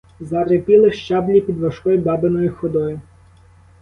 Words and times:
Зарипіли 0.19 0.91
щаблі 0.91 1.41
під 1.41 1.57
важкою 1.59 1.97
бабиною 1.97 2.53
ходою. 2.55 3.01